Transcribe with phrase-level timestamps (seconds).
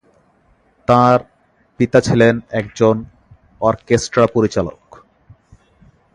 [0.87, 1.17] তাঁর
[1.79, 2.95] পিতা ছিলেন একজন
[3.61, 4.79] অর্কেস্ট্রা পরিচালক।